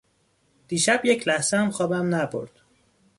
دیشب 0.67 1.01
یک 1.03 1.27
لحظه 1.27 1.57
هم 1.57 1.71
خوابم 1.71 2.15
نبرد. 2.15 2.61